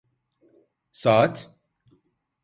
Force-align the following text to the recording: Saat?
Saat? 1.01 1.37